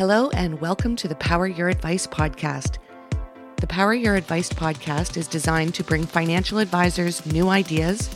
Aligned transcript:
Hello, 0.00 0.30
and 0.30 0.58
welcome 0.62 0.96
to 0.96 1.08
the 1.08 1.14
Power 1.16 1.46
Your 1.46 1.68
Advice 1.68 2.06
podcast. 2.06 2.78
The 3.56 3.66
Power 3.66 3.92
Your 3.92 4.16
Advice 4.16 4.48
podcast 4.48 5.18
is 5.18 5.28
designed 5.28 5.74
to 5.74 5.84
bring 5.84 6.06
financial 6.06 6.56
advisors 6.56 7.26
new 7.26 7.50
ideas, 7.50 8.08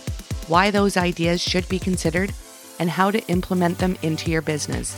why 0.49 0.71
those 0.71 0.97
ideas 0.97 1.43
should 1.43 1.69
be 1.69 1.79
considered, 1.79 2.33
and 2.79 2.89
how 2.89 3.11
to 3.11 3.23
implement 3.29 3.77
them 3.77 3.99
into 4.01 4.31
your 4.31 4.41
business. 4.41 4.97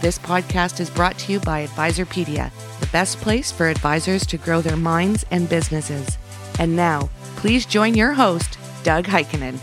This 0.00 0.16
podcast 0.16 0.78
is 0.78 0.90
brought 0.90 1.18
to 1.18 1.32
you 1.32 1.40
by 1.40 1.66
Advisorpedia, 1.66 2.52
the 2.78 2.86
best 2.92 3.18
place 3.18 3.50
for 3.50 3.66
advisors 3.66 4.24
to 4.26 4.38
grow 4.38 4.60
their 4.60 4.76
minds 4.76 5.26
and 5.32 5.48
businesses. 5.48 6.18
And 6.60 6.76
now, 6.76 7.10
please 7.34 7.66
join 7.66 7.94
your 7.94 8.12
host, 8.12 8.58
Doug 8.84 9.06
Heikkinen. 9.06 9.58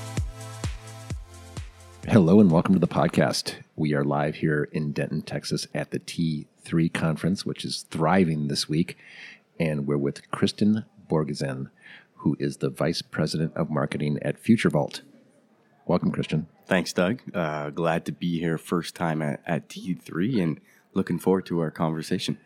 Hello 2.06 2.42
and 2.42 2.52
welcome 2.52 2.74
to 2.74 2.80
the 2.80 2.88
podcast. 2.88 3.56
We 3.78 3.94
are 3.94 4.04
live 4.04 4.36
here 4.36 4.68
in 4.74 4.92
Denton, 4.92 5.22
Texas 5.22 5.66
at 5.74 5.92
the 5.92 6.00
T3 6.64 6.94
conference, 6.94 7.46
which 7.46 7.66
is 7.66 7.86
thriving 7.90 8.48
this 8.48 8.70
week. 8.70 8.98
And 9.60 9.88
we're 9.88 9.98
with 9.98 10.30
Christian 10.32 10.86
Borgeson, 11.10 11.70
who 12.18 12.36
is 12.40 12.58
the 12.58 12.70
Vice 12.70 13.02
President 13.02 13.54
of 13.56 13.70
Marketing 13.70 14.20
at 14.22 14.42
FutureVault. 14.42 15.02
Welcome, 15.86 16.12
Christian. 16.12 16.48
Thanks, 16.68 16.94
Doug. 16.94 17.22
Uh, 17.34 17.72
glad 17.72 18.06
to 18.06 18.12
be 18.12 18.40
here 18.40 18.58
first 18.58 18.96
time 18.96 19.22
at, 19.22 19.42
at 19.46 19.70
T3 19.70 20.42
and 20.42 20.60
looking 20.94 21.20
forward 21.20 21.46
to 21.48 21.60
our 21.60 21.72
conversation. 21.72 22.38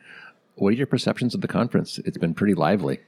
What 0.55 0.70
are 0.70 0.77
your 0.77 0.88
perceptions 0.88 1.35
of 1.35 1.41
the 1.41 1.48
conference? 1.48 1.99
It's 1.99 2.18
been 2.18 2.34
pretty 2.34 2.54
lively 2.54 2.99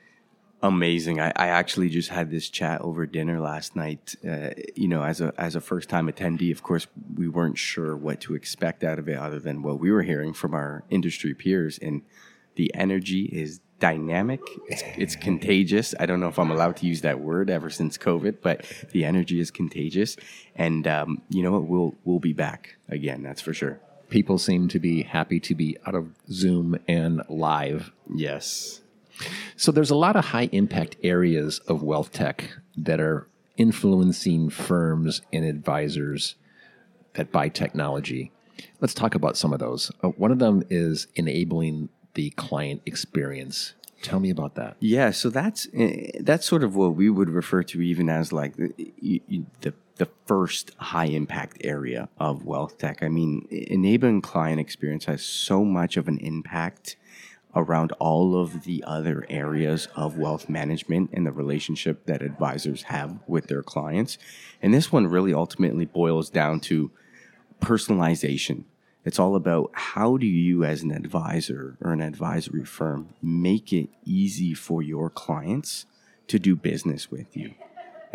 amazing. 0.67 1.19
I, 1.19 1.31
I, 1.35 1.47
actually 1.47 1.89
just 1.89 2.09
had 2.09 2.29
this 2.29 2.49
chat 2.49 2.81
over 2.81 3.05
dinner 3.05 3.39
last 3.39 3.75
night. 3.75 4.15
Uh, 4.27 4.49
you 4.75 4.87
know, 4.87 5.03
as 5.03 5.21
a 5.21 5.33
as 5.37 5.55
a 5.55 5.61
first 5.61 5.89
time 5.89 6.07
attendee, 6.07 6.51
of 6.51 6.63
course, 6.63 6.87
we 7.15 7.27
weren't 7.27 7.57
sure 7.57 7.95
what 7.95 8.21
to 8.21 8.35
expect 8.35 8.83
out 8.83 8.99
of 8.99 9.09
it, 9.09 9.17
other 9.17 9.39
than 9.39 9.63
what 9.63 9.79
we 9.79 9.91
were 9.91 10.03
hearing 10.03 10.33
from 10.33 10.53
our 10.53 10.83
industry 10.89 11.33
peers. 11.33 11.77
And 11.79 12.03
the 12.55 12.73
energy 12.73 13.25
is 13.25 13.59
dynamic. 13.79 14.41
It's, 14.67 14.83
it's 14.97 15.15
contagious. 15.27 15.93
I 15.99 16.05
don't 16.05 16.19
know 16.19 16.29
if 16.29 16.39
I'm 16.39 16.51
allowed 16.51 16.77
to 16.77 16.87
use 16.87 17.01
that 17.01 17.19
word 17.19 17.49
ever 17.49 17.69
since 17.69 17.97
COVID, 17.97 18.37
but 18.41 18.65
the 18.91 19.05
energy 19.05 19.39
is 19.39 19.51
contagious. 19.51 20.15
And 20.55 20.87
um, 20.87 21.21
you 21.29 21.43
know 21.43 21.51
what? 21.51 21.63
We'll 21.63 21.95
we'll 22.03 22.19
be 22.19 22.33
back 22.33 22.77
again. 22.89 23.23
That's 23.23 23.41
for 23.41 23.53
sure. 23.53 23.79
People 24.09 24.37
seem 24.37 24.67
to 24.69 24.79
be 24.79 25.03
happy 25.03 25.39
to 25.39 25.55
be 25.55 25.77
out 25.85 25.95
of 25.95 26.11
Zoom 26.29 26.77
and 26.87 27.23
live. 27.27 27.91
Yes. 28.13 28.81
So 29.55 29.71
there's 29.71 29.91
a 29.91 29.95
lot 29.95 30.15
of 30.15 30.25
high 30.25 30.49
impact 30.51 30.97
areas 31.03 31.59
of 31.67 31.83
wealth 31.83 32.11
tech 32.11 32.49
that 32.77 32.99
are 32.99 33.27
influencing 33.57 34.49
firms 34.49 35.21
and 35.31 35.45
advisors 35.45 36.35
that 37.13 37.31
buy 37.31 37.49
technology. 37.49 38.31
Let's 38.81 38.93
talk 38.93 39.15
about 39.15 39.37
some 39.37 39.53
of 39.53 39.59
those. 39.59 39.91
Uh, 40.03 40.09
one 40.09 40.31
of 40.31 40.39
them 40.39 40.63
is 40.69 41.07
enabling 41.15 41.89
the 42.13 42.31
client 42.31 42.81
experience. 42.85 43.73
Tell 44.01 44.19
me 44.19 44.29
about 44.29 44.55
that. 44.55 44.77
Yeah, 44.79 45.11
so 45.11 45.29
that's 45.29 45.67
uh, 45.73 45.89
that's 46.19 46.45
sort 46.45 46.63
of 46.63 46.75
what 46.75 46.95
we 46.95 47.09
would 47.09 47.29
refer 47.29 47.63
to 47.63 47.81
even 47.81 48.09
as 48.09 48.31
like 48.31 48.55
the 48.55 49.21
the, 49.61 49.73
the 49.95 50.07
first 50.25 50.71
high 50.77 51.05
impact 51.05 51.57
area 51.61 52.09
of 52.17 52.45
wealth 52.45 52.77
tech. 52.77 53.01
I 53.01 53.09
mean, 53.09 53.47
enabling 53.49 54.21
client 54.21 54.59
experience 54.59 55.05
has 55.05 55.23
so 55.23 55.63
much 55.63 55.97
of 55.97 56.07
an 56.07 56.17
impact 56.19 56.97
around 57.55 57.91
all 57.93 58.39
of 58.39 58.63
the 58.63 58.83
other 58.85 59.25
areas 59.29 59.87
of 59.95 60.17
wealth 60.17 60.49
management 60.49 61.09
and 61.13 61.25
the 61.25 61.31
relationship 61.31 62.05
that 62.05 62.21
advisors 62.21 62.83
have 62.83 63.17
with 63.27 63.47
their 63.47 63.63
clients. 63.63 64.17
And 64.61 64.73
this 64.73 64.91
one 64.91 65.07
really 65.07 65.33
ultimately 65.33 65.85
boils 65.85 66.29
down 66.29 66.59
to 66.61 66.91
personalization. 67.61 68.65
It's 69.05 69.19
all 69.19 69.35
about 69.35 69.69
how 69.73 70.17
do 70.17 70.25
you, 70.25 70.63
as 70.63 70.81
an 70.81 70.91
advisor 70.91 71.77
or 71.79 71.93
an 71.93 72.01
advisory 72.01 72.65
firm, 72.65 73.09
make 73.21 73.71
it 73.71 73.89
easy 74.03 74.53
for 74.53 74.81
your 74.81 75.09
clients 75.09 75.85
to 76.27 76.39
do 76.39 76.55
business 76.55 77.11
with 77.11 77.37
you. 77.37 77.53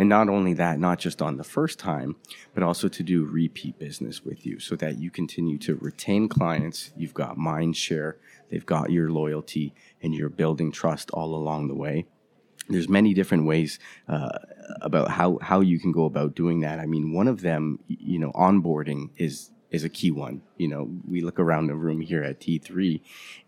And 0.00 0.08
not 0.08 0.30
only 0.30 0.54
that, 0.54 0.78
not 0.78 0.98
just 0.98 1.20
on 1.20 1.36
the 1.36 1.44
first 1.44 1.78
time, 1.78 2.16
but 2.54 2.62
also 2.62 2.88
to 2.88 3.02
do 3.02 3.26
repeat 3.26 3.78
business 3.78 4.24
with 4.24 4.46
you 4.46 4.58
so 4.58 4.74
that 4.76 4.98
you 4.98 5.10
continue 5.10 5.58
to 5.58 5.74
retain 5.74 6.26
clients. 6.26 6.90
You've 6.96 7.12
got 7.12 7.36
mind 7.36 7.76
share 7.76 8.16
They've 8.50 8.66
got 8.66 8.90
your 8.90 9.10
loyalty 9.10 9.74
and 10.02 10.14
you're 10.14 10.28
building 10.28 10.72
trust 10.72 11.10
all 11.12 11.34
along 11.34 11.68
the 11.68 11.74
way. 11.74 12.06
There's 12.68 12.88
many 12.88 13.14
different 13.14 13.46
ways 13.46 13.78
uh, 14.08 14.38
about 14.80 15.12
how, 15.12 15.38
how 15.40 15.60
you 15.60 15.78
can 15.78 15.92
go 15.92 16.04
about 16.04 16.34
doing 16.34 16.60
that. 16.60 16.78
I 16.78 16.86
mean, 16.86 17.12
one 17.12 17.26
of 17.26 17.40
them, 17.40 17.78
you 17.88 18.18
know, 18.18 18.32
onboarding 18.32 19.10
is 19.16 19.50
is 19.70 19.84
a 19.84 19.88
key 19.88 20.10
one. 20.10 20.42
You 20.56 20.66
know, 20.66 20.90
we 21.06 21.20
look 21.20 21.38
around 21.38 21.68
the 21.68 21.76
room 21.76 22.00
here 22.00 22.24
at 22.24 22.40
T3 22.40 23.00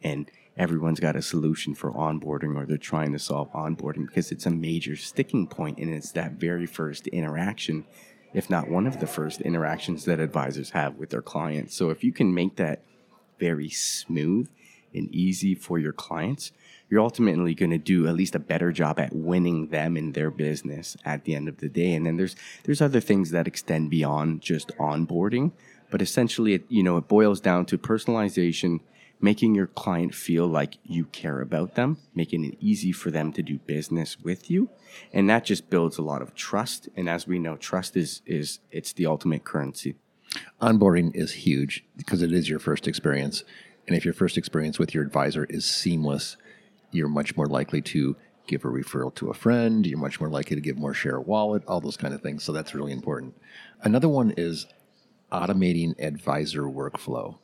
and 0.04 0.30
everyone's 0.56 1.00
got 1.00 1.16
a 1.16 1.22
solution 1.22 1.74
for 1.74 1.90
onboarding 1.92 2.56
or 2.56 2.66
they're 2.66 2.76
trying 2.76 3.12
to 3.12 3.18
solve 3.18 3.50
onboarding 3.52 4.06
because 4.06 4.30
it's 4.30 4.46
a 4.46 4.50
major 4.50 4.96
sticking 4.96 5.46
point 5.46 5.78
and 5.78 5.92
it's 5.92 6.12
that 6.12 6.32
very 6.32 6.66
first 6.66 7.06
interaction, 7.08 7.84
if 8.34 8.50
not 8.50 8.68
one 8.68 8.86
of 8.86 9.00
the 9.00 9.06
first 9.06 9.40
interactions 9.40 10.04
that 10.04 10.20
advisors 10.20 10.70
have 10.70 10.96
with 10.96 11.10
their 11.10 11.22
clients. 11.22 11.74
So 11.74 11.90
if 11.90 12.04
you 12.04 12.12
can 12.12 12.34
make 12.34 12.56
that 12.56 12.82
very 13.38 13.70
smooth 13.70 14.48
and 14.94 15.12
easy 15.14 15.54
for 15.54 15.78
your 15.78 15.92
clients, 15.92 16.52
you're 16.90 17.00
ultimately 17.00 17.54
going 17.54 17.70
to 17.70 17.78
do 17.78 18.06
at 18.06 18.14
least 18.14 18.34
a 18.34 18.38
better 18.38 18.70
job 18.70 19.00
at 19.00 19.14
winning 19.14 19.68
them 19.68 19.96
in 19.96 20.12
their 20.12 20.30
business 20.30 20.94
at 21.06 21.24
the 21.24 21.34
end 21.34 21.48
of 21.48 21.56
the 21.56 21.68
day. 21.70 21.94
And 21.94 22.04
then 22.04 22.18
there's 22.18 22.36
there's 22.64 22.82
other 22.82 23.00
things 23.00 23.30
that 23.30 23.46
extend 23.46 23.88
beyond 23.88 24.42
just 24.42 24.68
onboarding, 24.76 25.52
but 25.90 26.02
essentially, 26.02 26.54
it, 26.54 26.64
you 26.68 26.82
know, 26.82 26.98
it 26.98 27.08
boils 27.08 27.40
down 27.40 27.64
to 27.66 27.78
personalization, 27.78 28.80
making 29.22 29.54
your 29.54 29.68
client 29.68 30.14
feel 30.14 30.46
like 30.46 30.76
you 30.84 31.06
care 31.06 31.40
about 31.40 31.74
them, 31.74 31.96
making 32.14 32.44
it 32.44 32.58
easy 32.60 32.92
for 32.92 33.10
them 33.10 33.32
to 33.32 33.42
do 33.42 33.58
business 33.60 34.18
with 34.20 34.50
you, 34.50 34.68
and 35.14 35.30
that 35.30 35.46
just 35.46 35.70
builds 35.70 35.96
a 35.96 36.02
lot 36.02 36.20
of 36.20 36.34
trust. 36.34 36.90
And 36.94 37.08
as 37.08 37.26
we 37.26 37.38
know, 37.38 37.56
trust 37.56 37.96
is 37.96 38.20
is 38.26 38.58
it's 38.70 38.92
the 38.92 39.06
ultimate 39.06 39.44
currency. 39.44 39.94
Onboarding 40.60 41.14
is 41.14 41.32
huge 41.32 41.84
because 41.96 42.22
it 42.22 42.32
is 42.32 42.48
your 42.48 42.58
first 42.58 42.86
experience 42.86 43.44
and 43.86 43.96
if 43.96 44.04
your 44.04 44.14
first 44.14 44.38
experience 44.38 44.78
with 44.78 44.94
your 44.94 45.04
advisor 45.04 45.44
is 45.44 45.64
seamless, 45.64 46.36
you're 46.90 47.08
much 47.08 47.36
more 47.36 47.46
likely 47.46 47.82
to 47.82 48.16
give 48.46 48.64
a 48.64 48.68
referral 48.68 49.14
to 49.16 49.30
a 49.30 49.34
friend. 49.34 49.86
You're 49.86 49.98
much 49.98 50.20
more 50.20 50.30
likely 50.30 50.56
to 50.56 50.62
give 50.62 50.76
more 50.76 50.94
share 50.94 51.16
a 51.16 51.20
wallet, 51.20 51.62
all 51.66 51.80
those 51.80 51.96
kind 51.96 52.14
of 52.14 52.20
things. 52.20 52.44
So 52.44 52.52
that's 52.52 52.74
really 52.74 52.92
important. 52.92 53.34
Another 53.82 54.08
one 54.08 54.32
is 54.36 54.66
automating 55.32 55.98
advisor 55.98 56.62
workflow. 56.62 57.38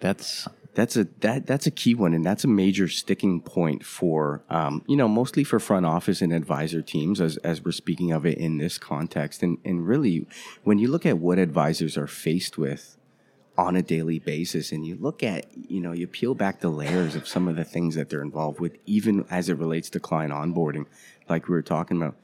That's 0.00 0.46
that's 0.74 0.96
a 0.96 1.04
that 1.20 1.46
that's 1.46 1.66
a 1.66 1.70
key 1.70 1.94
one, 1.94 2.14
and 2.14 2.24
that's 2.24 2.44
a 2.44 2.48
major 2.48 2.88
sticking 2.88 3.40
point 3.40 3.84
for 3.84 4.42
um, 4.48 4.82
you 4.86 4.96
know 4.96 5.08
mostly 5.08 5.44
for 5.44 5.60
front 5.60 5.84
office 5.84 6.22
and 6.22 6.32
advisor 6.32 6.80
teams, 6.80 7.20
as 7.20 7.36
as 7.38 7.62
we're 7.62 7.72
speaking 7.72 8.10
of 8.10 8.24
it 8.24 8.38
in 8.38 8.58
this 8.58 8.78
context. 8.78 9.42
And 9.42 9.58
and 9.64 9.86
really, 9.86 10.26
when 10.64 10.78
you 10.78 10.88
look 10.88 11.04
at 11.04 11.18
what 11.18 11.38
advisors 11.38 11.98
are 11.98 12.06
faced 12.06 12.56
with 12.56 12.96
on 13.58 13.76
a 13.76 13.82
daily 13.82 14.18
basis 14.18 14.72
and 14.72 14.86
you 14.86 14.96
look 14.96 15.22
at 15.22 15.46
you 15.54 15.80
know 15.80 15.92
you 15.92 16.06
peel 16.06 16.34
back 16.34 16.60
the 16.60 16.70
layers 16.70 17.14
of 17.14 17.28
some 17.28 17.48
of 17.48 17.56
the 17.56 17.64
things 17.64 17.94
that 17.94 18.08
they're 18.08 18.22
involved 18.22 18.58
with 18.58 18.78
even 18.86 19.26
as 19.30 19.50
it 19.50 19.58
relates 19.58 19.90
to 19.90 20.00
client 20.00 20.32
onboarding 20.32 20.86
like 21.28 21.46
we 21.48 21.54
were 21.54 21.60
talking 21.60 21.98
about 21.98 22.16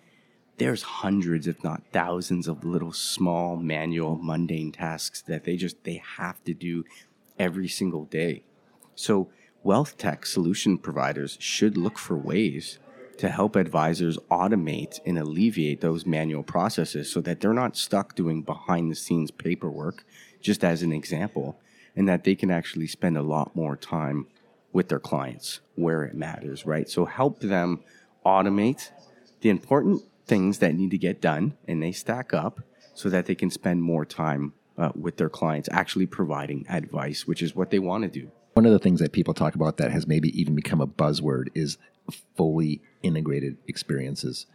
there's 0.56 0.82
hundreds 0.82 1.46
if 1.46 1.62
not 1.62 1.82
thousands 1.92 2.48
of 2.48 2.64
little 2.64 2.94
small 2.94 3.56
manual 3.56 4.16
mundane 4.16 4.72
tasks 4.72 5.20
that 5.20 5.44
they 5.44 5.54
just 5.54 5.84
they 5.84 6.02
have 6.16 6.42
to 6.44 6.54
do 6.54 6.82
every 7.38 7.68
single 7.68 8.04
day 8.04 8.42
so 8.94 9.28
wealth 9.62 9.96
tech 9.96 10.26
solution 10.26 10.78
providers 10.78 11.36
should 11.40 11.76
look 11.76 11.98
for 11.98 12.16
ways 12.16 12.78
to 13.18 13.28
help 13.28 13.56
advisors 13.56 14.16
automate 14.30 15.00
and 15.04 15.18
alleviate 15.18 15.80
those 15.80 16.06
manual 16.06 16.42
processes 16.42 17.10
so 17.10 17.20
that 17.20 17.40
they're 17.40 17.52
not 17.52 17.76
stuck 17.76 18.14
doing 18.14 18.42
behind 18.42 18.90
the 18.90 18.94
scenes 18.94 19.30
paperwork 19.30 20.04
just 20.40 20.62
as 20.62 20.82
an 20.82 20.92
example, 20.92 21.58
and 21.96 22.08
that 22.08 22.22
they 22.22 22.36
can 22.36 22.50
actually 22.50 22.86
spend 22.86 23.18
a 23.18 23.22
lot 23.22 23.54
more 23.56 23.76
time 23.76 24.26
with 24.72 24.88
their 24.88 25.00
clients 25.00 25.60
where 25.74 26.04
it 26.04 26.14
matters, 26.14 26.64
right? 26.64 26.88
So 26.88 27.06
help 27.06 27.40
them 27.40 27.80
automate 28.24 28.90
the 29.40 29.50
important 29.50 30.02
things 30.26 30.58
that 30.58 30.74
need 30.74 30.92
to 30.92 30.98
get 30.98 31.20
done 31.20 31.56
and 31.66 31.82
they 31.82 31.92
stack 31.92 32.32
up 32.32 32.60
so 32.94 33.08
that 33.08 33.26
they 33.26 33.34
can 33.34 33.50
spend 33.50 33.82
more 33.82 34.04
time 34.04 34.52
uh, 34.78 34.92
with 34.94 35.16
their 35.16 35.28
clients 35.28 35.68
actually 35.72 36.06
providing 36.06 36.64
advice, 36.68 37.26
which 37.26 37.42
is 37.42 37.54
what 37.54 37.70
they 37.70 37.78
want 37.78 38.04
to 38.04 38.08
do. 38.08 38.30
One 38.54 38.64
of 38.64 38.72
the 38.72 38.78
things 38.78 39.00
that 39.00 39.12
people 39.12 39.34
talk 39.34 39.54
about 39.54 39.76
that 39.76 39.90
has 39.90 40.06
maybe 40.06 40.38
even 40.40 40.54
become 40.54 40.80
a 40.80 40.86
buzzword 40.86 41.48
is 41.54 41.78
fully 42.36 42.80
integrated 43.02 43.56
experiences. 43.66 44.46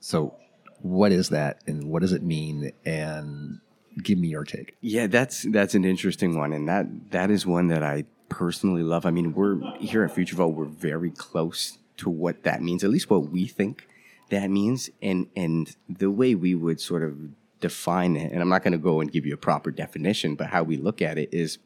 So, 0.00 0.34
what 0.80 1.12
is 1.12 1.30
that 1.30 1.62
and 1.66 1.88
what 1.88 2.02
does 2.02 2.12
it 2.12 2.22
mean? 2.22 2.72
And 2.84 3.60
give 4.02 4.18
me 4.18 4.28
your 4.28 4.44
take. 4.44 4.76
Yeah, 4.80 5.06
that's 5.06 5.46
that's 5.50 5.74
an 5.74 5.84
interesting 5.84 6.38
one, 6.38 6.52
and 6.52 6.68
that 6.68 7.10
that 7.10 7.30
is 7.30 7.46
one 7.46 7.68
that 7.68 7.82
I 7.82 8.04
personally 8.28 8.82
love. 8.82 9.06
I 9.06 9.10
mean, 9.10 9.34
we're 9.34 9.60
here 9.78 10.04
at 10.04 10.14
FutureVault, 10.14 10.54
we're 10.54 10.64
very 10.64 11.10
close 11.10 11.78
to 11.98 12.10
what 12.10 12.42
that 12.42 12.62
means, 12.62 12.82
at 12.82 12.90
least 12.90 13.08
what 13.10 13.30
we 13.30 13.46
think 13.46 13.86
that 14.30 14.50
means, 14.50 14.90
and 15.02 15.28
and 15.36 15.74
the 15.88 16.10
way 16.10 16.34
we 16.34 16.54
would 16.54 16.80
sort 16.80 17.02
of 17.02 17.16
define 17.64 18.14
it. 18.14 18.30
And 18.30 18.42
I'm 18.42 18.50
not 18.50 18.62
going 18.62 18.72
to 18.72 18.78
go 18.78 19.00
and 19.00 19.10
give 19.10 19.24
you 19.24 19.32
a 19.32 19.38
proper 19.38 19.70
definition, 19.70 20.34
but 20.34 20.48
how 20.48 20.62
we 20.62 20.76
look 20.76 21.00
at 21.00 21.16
it 21.16 21.30
is 21.32 21.58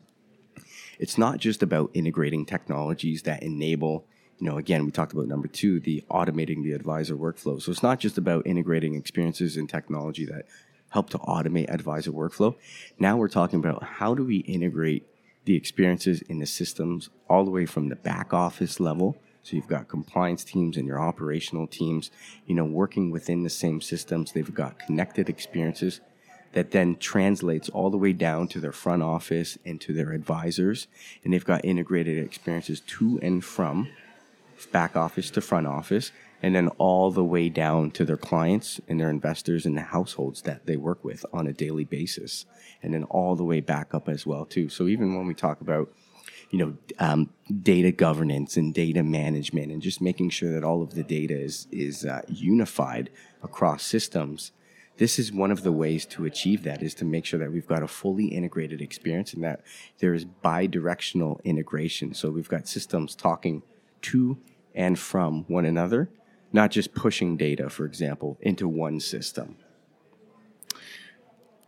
it's 1.00 1.19
not 1.19 1.39
just 1.39 1.61
about 1.61 1.91
integrating 1.93 2.47
technologies 2.47 3.23
that 3.23 3.43
enable 3.43 4.06
you 4.41 4.49
know, 4.49 4.56
again, 4.56 4.85
we 4.85 4.93
talked 4.93 5.12
about 5.12 5.27
number 5.27 5.49
two, 5.49 5.81
the 5.81 6.05
automating 6.09 6.62
the 6.62 6.71
advisor 6.71 7.17
workflow. 7.17 7.61
So 7.61 7.73
it's 7.73 7.83
not 7.83 7.99
just 7.99 8.19
about 8.19 8.47
integrating 8.47 8.95
experiences 8.95 9.56
and 9.56 9.69
technology 9.69 10.25
that 10.27 10.45
help 10.91 11.11
to 11.11 11.19
automate 11.19 11.69
advisor 11.69 12.12
workflow. 12.12 12.55
Now 13.00 13.17
we're 13.17 13.27
talking 13.27 13.59
about 13.59 13.83
how 13.83 14.15
do 14.15 14.25
we 14.25 14.37
integrate 14.37 15.09
the 15.45 15.56
experiences 15.56 16.23
in 16.23 16.39
the 16.39 16.47
systems 16.47 17.11
all 17.29 17.45
the 17.45 17.50
way 17.50 17.67
from 17.67 17.89
the 17.89 17.97
back 17.97 18.33
office 18.33 18.79
level. 18.79 19.17
So 19.43 19.56
you've 19.56 19.69
got 19.69 19.88
compliance 19.88 20.44
teams 20.44 20.76
and 20.76 20.87
your 20.87 21.00
operational 21.00 21.67
teams, 21.67 22.11
you 22.46 22.55
know, 22.55 22.64
working 22.64 23.11
within 23.11 23.44
the 23.44 23.50
same 23.50 23.81
systems. 23.81 24.32
They've 24.32 24.55
got 24.55 24.79
connected 24.79 25.29
experiences 25.29 26.00
that 26.52 26.70
then 26.70 26.96
translates 26.96 27.69
all 27.69 27.90
the 27.90 27.99
way 27.99 28.12
down 28.12 28.49
to 28.49 28.61
their 28.61 28.73
front 28.73 29.02
office 29.02 29.58
and 29.64 29.81
to 29.82 29.93
their 29.93 30.12
advisors. 30.12 30.87
And 31.25 31.32
they've 31.32 31.44
got 31.44 31.64
integrated 31.64 32.19
experiences 32.19 32.81
to 32.81 33.19
and 33.23 33.44
from 33.44 33.88
back 34.73 34.96
office 34.96 35.31
to 35.31 35.40
front 35.40 35.67
office, 35.67 36.11
and 36.43 36.55
then 36.55 36.69
all 36.79 37.11
the 37.11 37.25
way 37.25 37.49
down 37.49 37.90
to 37.93 38.05
their 38.05 38.17
clients 38.17 38.81
and 38.88 39.00
their 39.00 39.11
investors 39.11 39.67
and 39.67 39.76
the 39.76 39.82
households 39.82 40.43
that 40.43 40.67
they 40.67 40.76
work 40.76 41.05
with 41.05 41.25
on 41.32 41.46
a 41.46 41.52
daily 41.52 41.85
basis, 41.85 42.44
and 42.82 42.93
then 42.93 43.05
all 43.05 43.37
the 43.37 43.44
way 43.44 43.61
back 43.61 43.94
up 43.94 44.08
as 44.08 44.26
well 44.26 44.44
too. 44.44 44.69
So 44.69 44.87
even 44.88 45.14
when 45.14 45.26
we 45.26 45.35
talk 45.35 45.61
about 45.61 45.93
you 46.50 46.59
know 46.59 46.77
um, 46.99 47.31
data 47.62 47.93
governance 47.93 48.56
and 48.56 48.75
data 48.75 49.03
management 49.03 49.71
and 49.71 49.83
just 49.83 50.00
making 50.00 50.31
sure 50.31 50.53
that 50.53 50.65
all 50.65 50.83
of 50.83 50.95
the 50.95 51.03
data 51.03 51.39
is 51.39 51.67
is 51.71 52.05
uh, 52.05 52.23
unified 52.29 53.11
across 53.43 53.83
systems 53.83 54.53
this 54.99 55.19
is 55.19 55.33
one 55.33 55.53
of 55.53 55.62
the 55.62 55.71
ways 55.73 56.05
to 56.06 56.25
achieve 56.25 56.65
that 56.65 56.83
is 56.83 56.93
to 56.95 57.05
make 57.05 57.25
sure 57.25 57.39
that 57.39 57.53
we've 57.53 57.69
got 57.69 57.85
a 57.85 57.89
fully 57.89 58.27
integrated 58.27 58.81
experience 58.81 59.33
and 59.33 59.45
that 59.45 59.61
there 60.00 60.12
is 60.12 60.25
bi-directional 60.25 61.41
integration. 61.45 62.15
So 62.15 62.31
we've 62.31 62.49
got 62.49 62.67
systems 62.67 63.15
talking 63.15 63.62
to 64.03 64.39
and 64.75 64.99
from 64.99 65.45
one 65.49 65.65
another 65.65 66.11
not 66.53 66.71
just 66.71 66.95
pushing 66.95 67.37
data 67.37 67.69
for 67.69 67.85
example 67.85 68.39
into 68.41 68.67
one 68.69 69.00
system 69.00 69.56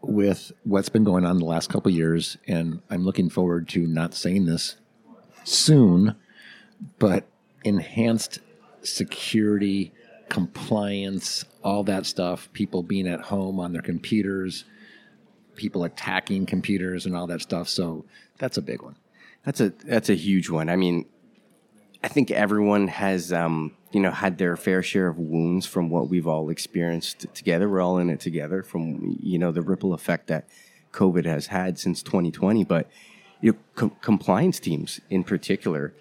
with 0.02 0.52
what's 0.64 0.88
been 0.88 1.04
going 1.04 1.24
on 1.24 1.38
the 1.38 1.44
last 1.44 1.70
couple 1.70 1.90
years, 1.90 2.36
and 2.46 2.82
I'm 2.90 3.04
looking 3.04 3.28
forward 3.28 3.68
to 3.70 3.86
not 3.86 4.14
saying 4.14 4.46
this 4.46 4.76
soon, 5.44 6.16
but 6.98 7.26
enhanced 7.64 8.40
security, 8.82 9.92
compliance, 10.28 11.44
all 11.62 11.84
that 11.84 12.06
stuff, 12.06 12.48
people 12.52 12.82
being 12.82 13.06
at 13.06 13.20
home 13.20 13.60
on 13.60 13.72
their 13.72 13.82
computers, 13.82 14.64
people 15.56 15.84
attacking 15.84 16.46
computers 16.46 17.04
and 17.04 17.14
all 17.14 17.26
that 17.26 17.42
stuff. 17.42 17.68
So 17.68 18.06
that's 18.38 18.56
a 18.56 18.62
big 18.62 18.82
one. 18.82 18.96
That's 19.44 19.60
a 19.60 19.70
that's 19.84 20.08
a 20.08 20.14
huge 20.14 20.50
one. 20.50 20.68
I 20.68 20.76
mean, 20.76 21.06
I 22.02 22.08
think 22.08 22.30
everyone 22.30 22.88
has 22.88 23.32
um, 23.32 23.76
you 23.92 24.00
know 24.00 24.10
had 24.10 24.38
their 24.38 24.56
fair 24.56 24.82
share 24.82 25.08
of 25.08 25.18
wounds 25.18 25.66
from 25.66 25.90
what 25.90 26.08
we've 26.08 26.26
all 26.26 26.48
experienced 26.50 27.26
together. 27.34 27.68
We're 27.68 27.80
all 27.80 27.98
in 27.98 28.10
it 28.10 28.20
together 28.20 28.62
from 28.62 29.18
you 29.22 29.38
know 29.38 29.52
the 29.52 29.62
ripple 29.62 29.92
effect 29.92 30.28
that 30.28 30.48
COVID 30.92 31.24
has 31.24 31.48
had 31.48 31.78
since 31.78 32.02
2020. 32.02 32.64
But 32.64 32.88
you 33.40 33.52
know, 33.52 33.58
com- 33.74 33.96
compliance 34.00 34.60
teams 34.60 35.00
in 35.10 35.24
particular 35.24 35.94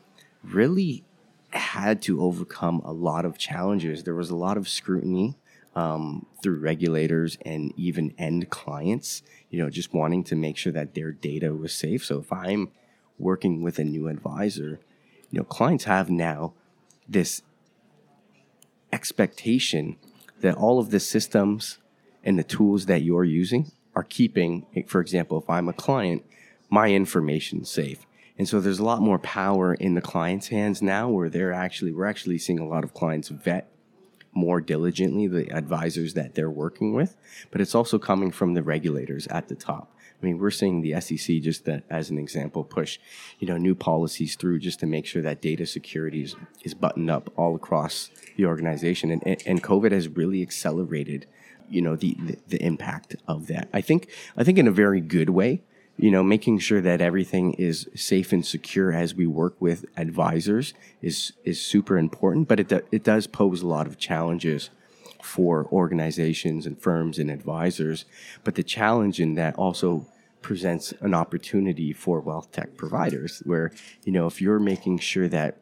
really 0.43 1.03
had 1.51 2.01
to 2.03 2.21
overcome 2.21 2.81
a 2.85 2.93
lot 2.93 3.25
of 3.25 3.37
challenges. 3.37 4.03
There 4.03 4.15
was 4.15 4.29
a 4.29 4.35
lot 4.35 4.55
of 4.55 4.69
scrutiny 4.69 5.35
um, 5.75 6.25
through 6.41 6.59
regulators 6.59 7.37
and 7.45 7.73
even 7.75 8.13
end 8.17 8.49
clients. 8.49 9.23
You 9.49 9.61
know, 9.63 9.69
just 9.69 9.93
wanting 9.93 10.23
to 10.25 10.35
make 10.35 10.57
sure 10.57 10.71
that 10.73 10.93
their 10.93 11.11
data 11.11 11.53
was 11.53 11.73
safe. 11.73 12.05
So 12.05 12.19
if 12.19 12.31
I'm 12.31 12.71
working 13.17 13.61
with 13.63 13.79
a 13.79 13.83
new 13.83 14.07
advisor, 14.07 14.79
you 15.31 15.39
know, 15.39 15.45
clients 15.45 15.85
have 15.85 16.09
now 16.09 16.53
this 17.07 17.41
expectation 18.91 19.97
that 20.41 20.55
all 20.55 20.79
of 20.79 20.91
the 20.91 20.99
systems 20.99 21.77
and 22.23 22.37
the 22.37 22.43
tools 22.43 22.85
that 22.85 23.01
you're 23.01 23.23
using 23.23 23.71
are 23.95 24.03
keeping, 24.03 24.65
for 24.87 25.01
example, 25.01 25.37
if 25.37 25.49
I'm 25.49 25.67
a 25.67 25.73
client, 25.73 26.25
my 26.69 26.89
information 26.89 27.65
safe. 27.65 28.05
And 28.37 28.47
so 28.47 28.59
there's 28.59 28.79
a 28.79 28.85
lot 28.85 29.01
more 29.01 29.19
power 29.19 29.73
in 29.73 29.95
the 29.95 30.01
client's 30.01 30.47
hands 30.47 30.81
now 30.81 31.09
where 31.09 31.29
they're 31.29 31.51
actually, 31.53 31.91
we're 31.91 32.05
actually 32.05 32.37
seeing 32.37 32.59
a 32.59 32.67
lot 32.67 32.83
of 32.83 32.93
clients 32.93 33.29
vet 33.29 33.69
more 34.31 34.61
diligently 34.61 35.27
the 35.27 35.49
advisors 35.51 36.13
that 36.13 36.35
they're 36.35 36.49
working 36.49 36.93
with, 36.93 37.17
but 37.51 37.59
it's 37.59 37.75
also 37.75 37.97
coming 37.97 38.31
from 38.31 38.53
the 38.53 38.63
regulators 38.63 39.27
at 39.27 39.47
the 39.49 39.55
top. 39.55 39.93
I 40.21 40.25
mean, 40.25 40.37
we're 40.37 40.51
seeing 40.51 40.81
the 40.81 40.99
SEC 40.99 41.41
just 41.41 41.65
that, 41.65 41.83
as 41.89 42.09
an 42.09 42.17
example 42.17 42.63
push, 42.63 42.99
you 43.39 43.47
know, 43.47 43.57
new 43.57 43.75
policies 43.75 44.35
through 44.35 44.59
just 44.59 44.79
to 44.81 44.85
make 44.85 45.05
sure 45.05 45.21
that 45.21 45.41
data 45.41 45.65
security 45.65 46.23
is, 46.23 46.35
is 46.63 46.73
buttoned 46.73 47.09
up 47.09 47.31
all 47.37 47.55
across 47.55 48.09
the 48.35 48.45
organization, 48.45 49.11
and 49.11 49.23
and 49.45 49.63
COVID 49.63 49.91
has 49.91 50.07
really 50.09 50.41
accelerated, 50.41 51.25
you 51.69 51.81
know, 51.81 51.95
the, 51.95 52.15
the 52.19 52.37
the 52.47 52.63
impact 52.63 53.15
of 53.27 53.47
that. 53.47 53.69
I 53.73 53.81
think 53.81 54.09
I 54.35 54.43
think 54.43 54.57
in 54.57 54.67
a 54.67 54.71
very 54.71 55.01
good 55.01 55.29
way. 55.29 55.61
You 56.01 56.11
know, 56.11 56.23
making 56.23 56.59
sure 56.59 56.79
that 56.79 57.01
everything 57.01 57.51
is 57.55 57.89
safe 57.93 58.31
and 58.31 58.45
secure 58.45 58.93
as 58.93 59.13
we 59.13 59.27
work 59.27 59.55
with 59.59 59.85
advisors 59.97 60.73
is 61.01 61.33
is 61.43 61.59
super 61.59 61.97
important, 61.97 62.47
but 62.47 62.57
it 62.57 62.69
do, 62.69 62.81
it 62.89 63.03
does 63.03 63.27
pose 63.27 63.61
a 63.61 63.67
lot 63.67 63.85
of 63.85 63.97
challenges 63.97 64.69
for 65.21 65.65
organizations 65.71 66.65
and 66.65 66.81
firms 66.81 67.19
and 67.19 67.29
advisors. 67.29 68.05
But 68.43 68.55
the 68.55 68.63
challenge 68.63 69.19
in 69.19 69.35
that 69.35 69.55
also 69.55 70.07
presents 70.41 70.93
an 71.01 71.13
opportunity 71.13 71.93
for 71.93 72.21
wealth 72.21 72.51
tech 72.51 72.77
providers 72.77 73.41
where, 73.45 73.71
you 74.05 74.11
know, 74.11 74.27
if 74.27 74.41
you're 74.41 74.59
making 74.59 74.99
sure 74.99 75.27
that 75.27 75.57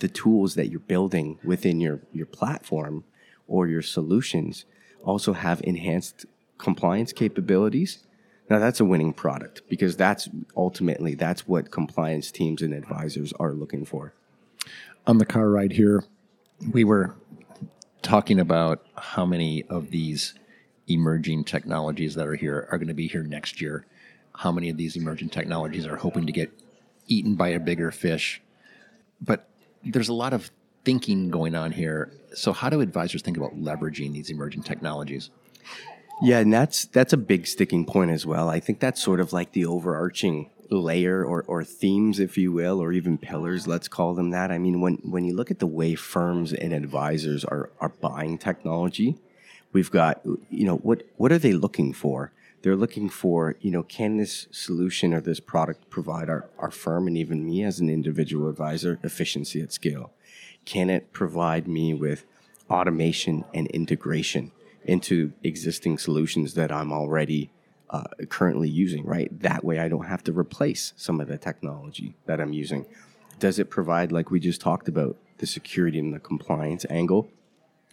the 0.00 0.08
tools 0.08 0.54
that 0.54 0.68
you're 0.68 0.80
building 0.80 1.38
within 1.44 1.80
your, 1.80 2.00
your 2.12 2.26
platform 2.26 3.04
or 3.46 3.66
your 3.66 3.82
solutions 3.82 4.64
also 5.04 5.32
have 5.32 5.60
enhanced 5.64 6.26
compliance 6.58 7.12
capabilities, 7.12 8.04
now 8.50 8.58
that's 8.58 8.80
a 8.80 8.84
winning 8.84 9.12
product 9.12 9.62
because 9.68 9.96
that's 9.96 10.28
ultimately 10.56 11.14
that's 11.14 11.48
what 11.48 11.70
compliance 11.70 12.30
teams 12.30 12.60
and 12.60 12.74
advisors 12.74 13.32
are 13.40 13.52
looking 13.52 13.84
for. 13.84 14.12
On 15.06 15.18
the 15.18 15.26
car 15.26 15.48
ride 15.48 15.72
here, 15.72 16.04
we 16.70 16.84
were 16.84 17.16
talking 18.02 18.40
about 18.40 18.84
how 18.96 19.24
many 19.24 19.64
of 19.64 19.90
these 19.90 20.34
emerging 20.88 21.44
technologies 21.44 22.14
that 22.14 22.26
are 22.26 22.34
here 22.34 22.68
are 22.70 22.78
going 22.78 22.88
to 22.88 22.94
be 22.94 23.06
here 23.06 23.22
next 23.22 23.60
year. 23.60 23.86
How 24.34 24.50
many 24.50 24.68
of 24.68 24.76
these 24.76 24.96
emerging 24.96 25.30
technologies 25.30 25.86
are 25.86 25.96
hoping 25.96 26.26
to 26.26 26.32
get 26.32 26.50
eaten 27.06 27.34
by 27.34 27.48
a 27.48 27.60
bigger 27.60 27.90
fish? 27.90 28.42
But 29.20 29.48
there's 29.84 30.08
a 30.08 30.14
lot 30.14 30.32
of 30.32 30.50
thinking 30.84 31.30
going 31.30 31.54
on 31.54 31.72
here. 31.72 32.12
So, 32.34 32.52
how 32.52 32.70
do 32.70 32.80
advisors 32.80 33.22
think 33.22 33.36
about 33.36 33.56
leveraging 33.56 34.12
these 34.12 34.30
emerging 34.30 34.62
technologies? 34.62 35.30
Yeah, 36.22 36.38
and 36.38 36.52
that's 36.52 36.86
that's 36.86 37.12
a 37.12 37.16
big 37.16 37.46
sticking 37.46 37.84
point 37.84 38.10
as 38.10 38.24
well. 38.24 38.48
I 38.48 38.60
think 38.60 38.80
that's 38.80 39.02
sort 39.02 39.20
of 39.20 39.32
like 39.32 39.52
the 39.52 39.66
overarching 39.66 40.50
layer 40.78 41.24
or, 41.24 41.42
or 41.46 41.64
themes, 41.64 42.20
if 42.20 42.36
you 42.38 42.52
will, 42.52 42.80
or 42.80 42.92
even 42.92 43.18
pillars, 43.18 43.66
let's 43.66 43.88
call 43.88 44.14
them 44.14 44.30
that. 44.30 44.50
I 44.50 44.58
mean, 44.58 44.80
when, 44.80 44.94
when 45.02 45.24
you 45.24 45.34
look 45.34 45.50
at 45.50 45.58
the 45.58 45.66
way 45.66 45.94
firms 45.94 46.52
and 46.52 46.72
advisors 46.72 47.44
are, 47.44 47.70
are 47.80 47.88
buying 47.88 48.38
technology, 48.38 49.16
we've 49.72 49.90
got, 49.90 50.20
you 50.50 50.64
know, 50.64 50.76
what, 50.76 51.02
what 51.16 51.32
are 51.32 51.38
they 51.38 51.52
looking 51.52 51.92
for? 51.92 52.32
They're 52.62 52.76
looking 52.76 53.08
for, 53.08 53.56
you 53.60 53.70
know, 53.70 53.82
can 53.82 54.18
this 54.18 54.46
solution 54.52 55.12
or 55.12 55.20
this 55.20 55.40
product 55.40 55.90
provide 55.90 56.30
our, 56.30 56.48
our 56.58 56.70
firm 56.70 57.08
and 57.08 57.18
even 57.18 57.44
me 57.44 57.64
as 57.64 57.80
an 57.80 57.88
individual 57.88 58.48
advisor 58.48 59.00
efficiency 59.02 59.60
at 59.60 59.72
scale? 59.72 60.12
Can 60.64 60.88
it 60.88 61.12
provide 61.12 61.66
me 61.66 61.92
with 61.92 62.24
automation 62.70 63.44
and 63.52 63.66
integration 63.68 64.52
into 64.84 65.32
existing 65.42 65.98
solutions 65.98 66.54
that 66.54 66.72
I'm 66.72 66.92
already 66.92 67.50
uh, 67.92 68.04
currently 68.28 68.68
using, 68.68 69.04
right? 69.04 69.28
That 69.40 69.64
way 69.64 69.78
I 69.78 69.88
don't 69.88 70.06
have 70.06 70.24
to 70.24 70.32
replace 70.32 70.94
some 70.96 71.20
of 71.20 71.28
the 71.28 71.38
technology 71.38 72.14
that 72.26 72.40
I'm 72.40 72.52
using. 72.52 72.86
Does 73.38 73.58
it 73.58 73.70
provide, 73.70 74.10
like 74.10 74.30
we 74.30 74.40
just 74.40 74.60
talked 74.60 74.88
about, 74.88 75.16
the 75.38 75.46
security 75.46 75.98
and 75.98 76.14
the 76.14 76.20
compliance 76.20 76.86
angle? 76.88 77.28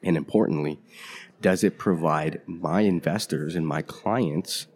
And 0.02 0.16
importantly, 0.16 0.80
does 1.42 1.64
it 1.64 1.78
provide 1.78 2.42
my 2.46 2.82
investors 2.82 3.56
and 3.56 3.68
my 3.68 3.82
clients 3.82 4.68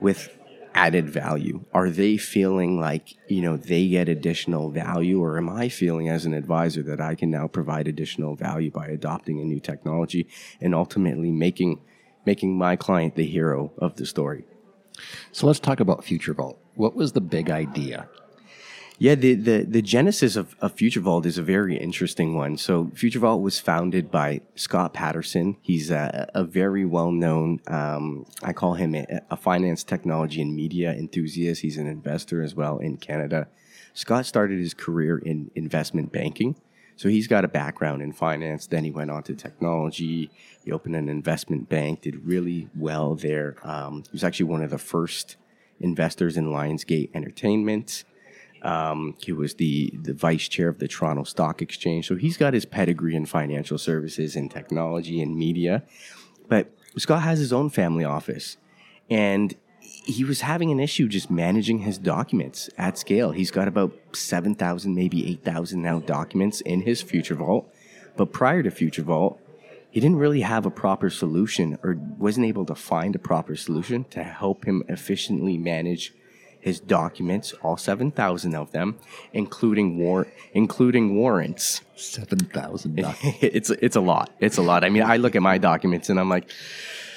with 0.00 0.36
added 0.74 1.08
value? 1.08 1.64
Are 1.72 1.90
they 1.90 2.16
feeling 2.16 2.80
like, 2.80 3.14
you 3.28 3.42
know, 3.42 3.56
they 3.56 3.86
get 3.88 4.08
additional 4.08 4.70
value 4.70 5.22
or 5.22 5.38
am 5.38 5.48
I 5.48 5.68
feeling 5.68 6.08
as 6.08 6.24
an 6.24 6.34
advisor 6.34 6.82
that 6.84 7.00
I 7.00 7.14
can 7.14 7.30
now 7.30 7.46
provide 7.46 7.86
additional 7.86 8.34
value 8.34 8.70
by 8.70 8.86
adopting 8.86 9.40
a 9.40 9.44
new 9.44 9.60
technology 9.60 10.26
and 10.60 10.74
ultimately 10.74 11.30
making 11.30 11.80
making 12.32 12.58
my 12.66 12.74
client 12.76 13.14
the 13.14 13.24
hero 13.36 13.72
of 13.78 13.96
the 13.96 14.04
story. 14.14 14.42
So 15.32 15.46
let's 15.46 15.60
talk 15.60 15.80
about 15.80 16.02
FutureVault. 16.02 16.56
What 16.74 16.94
was 16.94 17.12
the 17.12 17.22
big 17.36 17.48
idea? 17.64 17.98
Yeah, 19.00 19.14
the, 19.14 19.34
the, 19.34 19.58
the 19.76 19.80
genesis 19.80 20.34
of, 20.36 20.56
of 20.60 20.74
FutureVault 20.74 21.24
is 21.24 21.38
a 21.38 21.42
very 21.42 21.76
interesting 21.76 22.36
one. 22.36 22.56
So, 22.58 22.86
FutureVault 23.00 23.40
was 23.40 23.60
founded 23.60 24.10
by 24.10 24.40
Scott 24.56 24.92
Paterson. 24.92 25.56
He's 25.62 25.92
a, 25.92 26.28
a 26.34 26.42
very 26.42 26.84
well 26.84 27.12
known, 27.12 27.60
um, 27.68 28.26
I 28.42 28.52
call 28.52 28.74
him 28.74 28.96
a, 28.96 29.06
a, 29.30 29.36
finance, 29.36 29.84
technology, 29.84 30.42
and 30.42 30.52
media 30.54 30.90
enthusiast. 30.92 31.62
He's 31.62 31.78
an 31.78 31.86
investor 31.86 32.42
as 32.42 32.56
well 32.56 32.78
in 32.78 32.96
Canada. 32.96 33.46
Scott 33.94 34.26
started 34.26 34.58
his 34.58 34.74
career 34.74 35.16
in 35.18 35.52
investment 35.54 36.10
banking. 36.10 36.56
So, 36.98 37.08
he's 37.08 37.26
got 37.26 37.44
a 37.44 37.48
background 37.48 38.02
in 38.02 38.12
finance. 38.12 38.66
Then 38.66 38.84
he 38.84 38.90
went 38.90 39.10
on 39.10 39.22
to 39.22 39.34
technology. 39.34 40.30
He 40.64 40.70
opened 40.70 40.96
an 40.96 41.08
investment 41.08 41.70
bank, 41.70 42.02
did 42.02 42.26
really 42.26 42.68
well 42.76 43.14
there. 43.14 43.56
Um, 43.62 44.02
he 44.02 44.10
was 44.12 44.22
actually 44.22 44.46
one 44.46 44.62
of 44.62 44.68
the 44.68 44.78
first 44.78 45.36
investors 45.80 46.36
in 46.36 46.46
Lionsgate 46.46 47.10
Entertainment. 47.14 48.04
Um, 48.62 49.14
he 49.22 49.32
was 49.32 49.54
the, 49.54 49.92
the 50.02 50.12
vice 50.12 50.48
chair 50.48 50.68
of 50.68 50.78
the 50.78 50.88
Toronto 50.88 51.24
Stock 51.24 51.62
Exchange. 51.62 52.06
So 52.06 52.16
he's 52.16 52.36
got 52.36 52.54
his 52.54 52.64
pedigree 52.64 53.14
in 53.14 53.26
financial 53.26 53.78
services 53.78 54.34
and 54.36 54.50
technology 54.50 55.22
and 55.22 55.36
media. 55.36 55.84
But 56.48 56.72
Scott 56.96 57.22
has 57.22 57.38
his 57.38 57.52
own 57.52 57.70
family 57.70 58.04
office. 58.04 58.56
And 59.08 59.54
he 60.08 60.24
was 60.24 60.40
having 60.40 60.70
an 60.70 60.80
issue 60.80 61.08
just 61.08 61.30
managing 61.30 61.80
his 61.80 61.98
documents 61.98 62.70
at 62.78 62.98
scale. 62.98 63.32
He's 63.32 63.50
got 63.50 63.68
about 63.68 63.92
7,000, 64.12 64.94
maybe 64.94 65.28
8,000 65.30 65.82
now 65.82 66.00
documents 66.00 66.60
in 66.60 66.82
his 66.82 67.02
FutureVault. 67.02 67.66
But 68.16 68.32
prior 68.32 68.62
to 68.62 68.70
FutureVault, 68.70 69.38
he 69.90 70.00
didn't 70.00 70.16
really 70.16 70.42
have 70.42 70.66
a 70.66 70.70
proper 70.70 71.10
solution 71.10 71.78
or 71.82 71.98
wasn't 72.18 72.46
able 72.46 72.64
to 72.66 72.74
find 72.74 73.14
a 73.14 73.18
proper 73.18 73.56
solution 73.56 74.04
to 74.04 74.22
help 74.22 74.64
him 74.64 74.82
efficiently 74.88 75.56
manage 75.56 76.12
his 76.60 76.80
documents, 76.80 77.52
all 77.62 77.76
7,000 77.76 78.54
of 78.54 78.72
them, 78.72 78.98
including 79.32 79.98
war 79.98 80.26
including 80.52 81.14
warrants. 81.14 81.82
7,000 81.96 82.98
it's 83.40 83.70
it's 83.70 83.96
a 83.96 84.00
lot. 84.00 84.30
It's 84.40 84.56
a 84.56 84.62
lot. 84.62 84.84
I 84.84 84.88
mean, 84.88 85.02
I 85.04 85.16
look 85.18 85.36
at 85.36 85.42
my 85.42 85.58
documents 85.58 86.10
and 86.10 86.18
I'm 86.18 86.28
like 86.28 86.50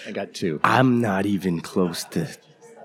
I 0.07 0.11
got 0.11 0.33
two. 0.33 0.59
I'm 0.63 1.01
not 1.01 1.25
even 1.25 1.59
close 1.61 2.03
to 2.05 2.27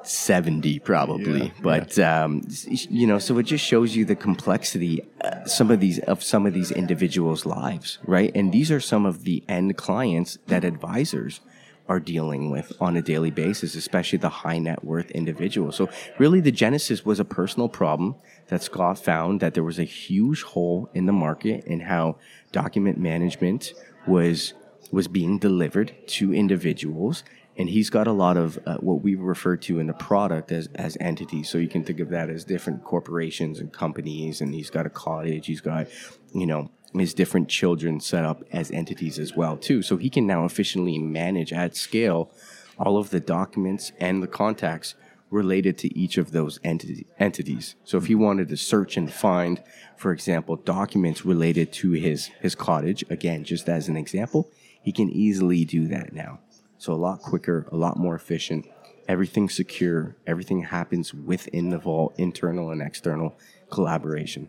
70 0.09 0.79
probably 0.81 1.45
yeah, 1.45 1.51
but 1.63 1.97
yeah. 1.97 2.25
Um, 2.25 2.43
you 2.69 3.07
know 3.07 3.19
so 3.19 3.39
it 3.39 3.45
just 3.45 3.65
shows 3.65 3.97
you 3.97 4.05
the 4.05 4.17
complexity 4.17 5.03
uh, 5.25 5.45
some 5.45 5.71
of 5.71 5.81
these 5.81 5.99
of 6.01 6.23
some 6.23 6.47
of 6.47 6.55
these 6.55 6.71
individuals 6.71 7.45
lives 7.45 7.99
right 8.05 8.31
and 8.35 8.53
these 8.53 8.71
are 8.71 8.81
some 8.81 9.05
of 9.05 9.25
the 9.25 9.43
end 9.49 9.77
clients 9.77 10.39
that 10.47 10.65
advisors 10.65 11.41
are 11.89 12.01
dealing 12.01 12.51
with 12.51 12.73
on 12.81 12.97
a 12.97 13.03
daily 13.03 13.31
basis, 13.31 13.75
especially 13.75 14.19
the 14.19 14.29
high 14.29 14.59
net 14.59 14.85
worth 14.85 15.11
individual. 15.13 15.73
So 15.73 15.89
really 16.19 16.41
the 16.41 16.51
genesis 16.51 17.05
was 17.05 17.21
a 17.21 17.25
personal 17.25 17.69
problem 17.69 18.17
that 18.49 18.63
Scott 18.63 18.99
found 18.99 19.41
that 19.41 19.55
there 19.55 19.63
was 19.63 19.79
a 19.79 19.85
huge 19.85 20.43
hole 20.43 20.91
in 20.95 21.07
the 21.07 21.13
market 21.13 21.65
in 21.65 21.81
how 21.81 22.17
document 22.53 22.99
management 22.99 23.73
was 24.07 24.55
was 24.93 25.09
being 25.09 25.39
delivered 25.39 25.93
to 26.07 26.33
individuals 26.33 27.25
and 27.59 27.71
he's 27.71 27.89
got 27.89 28.07
a 28.07 28.13
lot 28.13 28.37
of 28.37 28.59
uh, 28.67 28.77
what 28.77 29.03
we 29.03 29.15
refer 29.15 29.57
to 29.57 29.79
in 29.79 29.87
the 29.87 29.95
product 29.95 30.53
as, 30.53 30.69
as 30.75 30.97
entities. 31.01 31.49
So 31.49 31.59
you 31.59 31.69
can 31.69 31.85
think 31.85 32.01
of 32.01 32.11
that 32.11 32.29
as 32.29 32.45
different 32.45 32.85
corporations 32.85 33.61
and 33.61 33.73
companies. 33.73 34.41
And 34.41 34.55
he's 34.55 34.71
got 34.71 34.87
a 34.87 34.91
cottage. 34.91 35.47
He's 35.47 35.63
got, 35.63 35.87
you 36.35 36.47
know, 36.47 36.71
his 36.93 37.15
different 37.15 37.49
children 37.49 38.01
set 38.01 38.25
up 38.25 38.43
as 38.53 38.71
entities 38.71 39.19
as 39.19 39.35
well 39.35 39.57
too. 39.57 39.83
So 39.83 39.97
he 39.97 40.11
can 40.11 40.27
now 40.27 40.45
efficiently 40.45 40.99
manage 40.99 41.53
at 41.53 41.77
scale 41.77 42.31
all 42.79 42.99
of 42.99 43.11
the 43.11 43.21
documents 43.21 43.93
and 43.99 44.23
the 44.23 44.27
contacts 44.27 44.95
related 45.31 45.77
to 45.79 45.99
each 45.99 46.19
of 46.19 46.31
those 46.33 46.61
entity, 46.63 47.07
entities. 47.19 47.75
So 47.85 47.99
if 47.99 48.07
he 48.07 48.15
wanted 48.15 48.49
to 48.49 48.57
search 48.57 48.97
and 48.97 49.13
find, 49.13 49.63
for 49.97 50.13
example, 50.13 50.57
documents 50.57 51.25
related 51.25 51.73
to 51.75 51.93
his 51.93 52.27
his 52.41 52.55
cottage, 52.55 53.05
again, 53.11 53.45
just 53.45 53.69
as 53.69 53.89
an 53.89 53.97
example, 53.97 54.51
he 54.83 54.93
can 54.93 55.11
easily 55.11 55.65
do 55.65 55.89
that 55.89 56.13
now. 56.13 56.39
So 56.79 56.93
a 56.93 56.95
lot 56.95 57.21
quicker, 57.21 57.67
a 57.73 57.77
lot 57.77 57.97
more 57.97 58.15
efficient. 58.15 58.67
Everything 59.09 59.49
secure. 59.49 60.17
Everything 60.27 60.63
happens 60.63 61.15
within 61.15 61.71
the 61.71 61.79
vault, 61.79 62.15
internal 62.19 62.71
and 62.71 62.83
external 62.83 63.37
collaboration 63.71 64.49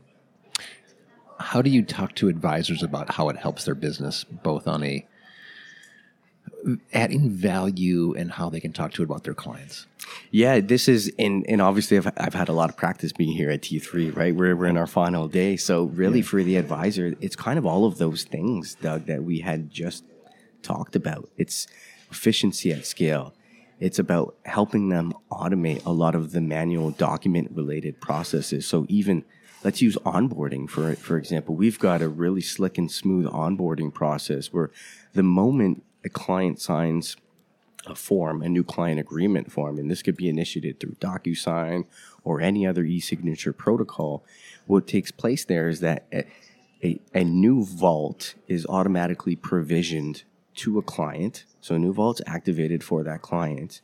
how 1.40 1.62
do 1.62 1.70
you 1.70 1.84
talk 1.84 2.16
to 2.16 2.30
advisors 2.30 2.84
about 2.84 3.14
how 3.14 3.30
it 3.30 3.38
helps 3.38 3.66
their 3.66 3.76
business, 3.76 4.24
both 4.24 4.68
on 4.68 4.84
a 4.84 5.06
adding 6.92 7.30
value 7.30 8.14
and 8.16 8.32
how 8.32 8.50
they 8.50 8.60
can 8.60 8.74
talk 8.74 8.92
to 8.94 9.02
it 9.02 9.06
about 9.06 9.24
their 9.24 9.34
clients? 9.34 9.86
Yeah, 10.32 10.60
this 10.60 10.88
is, 10.88 11.12
and, 11.20 11.46
and 11.48 11.62
obviously 11.62 11.98
I've, 11.98 12.12
I've 12.18 12.34
had 12.34 12.50
a 12.50 12.54
lot 12.54 12.70
of 12.70 12.78
practice 12.78 13.14
being 13.14 13.34
here 13.34 13.50
at 13.50 13.62
T3, 13.62 14.16
right? 14.16 14.36
We're, 14.36 14.56
we're 14.56 14.66
in 14.66 14.78
our 14.78 14.88
final 14.88 15.28
day. 15.28 15.58
So, 15.58 15.84
really, 15.84 16.20
yeah. 16.20 16.26
for 16.26 16.44
the 16.44 16.56
advisor, 16.56 17.14
it's 17.22 17.36
kind 17.36 17.60
of 17.60 17.66
all 17.66 17.86
of 17.86 17.98
those 17.98 18.24
things, 18.24 18.76
Doug, 18.76 19.06
that 19.06 19.24
we 19.24 19.40
had 19.40 19.70
just 19.70 20.04
talked 20.64 20.96
about. 20.96 21.30
It's 21.38 21.68
efficiency 22.12 22.72
at 22.72 22.86
scale. 22.86 23.34
It's 23.80 24.00
about 24.00 24.36
helping 24.46 24.90
them 24.90 25.14
automate 25.32 25.86
a 25.86 25.92
lot 25.92 26.16
of 26.16 26.32
the 26.32 26.42
manual 26.42 26.92
document 26.92 27.52
related 27.52 28.02
processes. 28.02 28.66
So, 28.66 28.86
even 28.90 29.24
let's 29.64 29.82
use 29.82 29.98
onboarding 29.98 30.70
for 30.70 30.96
for 30.96 31.18
example. 31.18 31.56
We've 31.56 31.80
got 31.80 32.02
a 32.02 32.10
really 32.10 32.42
slick 32.42 32.78
and 32.78 32.92
smooth 32.92 33.26
onboarding 33.28 33.94
process 33.94 34.54
where 34.54 34.72
the 35.14 35.24
moment 35.24 35.84
a 36.04 36.10
client 36.10 36.60
signs 36.60 37.18
a 37.86 37.96
form, 37.96 38.42
a 38.42 38.50
new 38.50 38.64
client 38.64 39.00
agreement 39.00 39.52
form, 39.52 39.80
and 39.80 39.90
this 39.90 40.02
could 40.02 40.18
be 40.18 40.30
initiated 40.30 40.80
through 40.80 40.96
DocuSign 40.96 41.86
or 42.24 42.42
any 42.42 42.68
other 42.68 42.84
e-signature 42.84 43.54
protocol. 43.54 44.26
What 44.66 44.88
takes 44.88 45.12
place 45.12 45.46
there 45.46 45.70
is 45.70 45.80
that 45.80 46.06
a, 46.12 46.26
a, 46.84 47.00
a 47.14 47.24
new 47.24 47.64
vault 47.64 48.36
is 48.48 48.66
automatically 48.66 49.36
provisioned 49.36 50.24
to 50.58 50.78
a 50.78 50.82
client. 50.82 51.46
So 51.62 51.76
a 51.76 51.80
new 51.80 51.94
vault's 51.94 52.22
activated 52.28 52.84
for 52.84 53.04
that 53.04 53.22
client. 53.22 53.82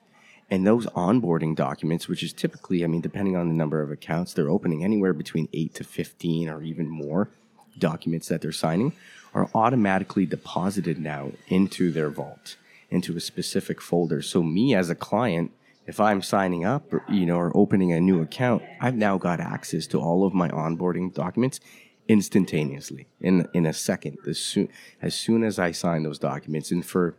And 0.49 0.67
those 0.67 0.85
onboarding 0.87 1.55
documents, 1.55 2.07
which 2.07 2.21
is 2.21 2.33
typically, 2.33 2.83
I 2.83 2.87
mean, 2.87 3.01
depending 3.01 3.35
on 3.35 3.47
the 3.47 3.55
number 3.55 3.81
of 3.81 3.91
accounts, 3.91 4.33
they're 4.33 4.49
opening 4.49 4.83
anywhere 4.83 5.13
between 5.13 5.47
8 5.53 5.73
to 5.75 5.83
15 5.83 6.49
or 6.49 6.61
even 6.61 6.89
more 6.89 7.29
documents 7.79 8.27
that 8.27 8.41
they're 8.41 8.51
signing, 8.51 8.93
are 9.33 9.49
automatically 9.55 10.25
deposited 10.25 10.99
now 10.99 11.31
into 11.47 11.91
their 11.91 12.09
vault, 12.09 12.55
into 12.91 13.17
a 13.17 13.19
specific 13.19 13.81
folder. 13.81 14.21
So, 14.21 14.43
me 14.43 14.75
as 14.75 14.89
a 14.91 14.95
client, 14.95 15.51
if 15.87 15.99
I'm 15.99 16.21
signing 16.21 16.63
up, 16.63 16.93
or, 16.93 17.03
you 17.09 17.25
know, 17.25 17.37
or 17.37 17.51
opening 17.55 17.91
a 17.91 17.99
new 17.99 18.21
account, 18.21 18.61
I've 18.79 18.95
now 18.95 19.17
got 19.17 19.39
access 19.39 19.87
to 19.87 19.99
all 19.99 20.25
of 20.25 20.33
my 20.33 20.49
onboarding 20.49 21.13
documents 21.13 21.59
instantaneously 22.13 23.07
in 23.19 23.47
in 23.53 23.65
a 23.65 23.73
second. 23.73 24.17
As 24.27 24.37
soon 24.37 24.69
as 25.01 25.15
soon 25.15 25.43
as 25.43 25.57
I 25.57 25.71
sign 25.71 26.03
those 26.03 26.19
documents, 26.19 26.71
and 26.71 26.85
for 26.85 27.15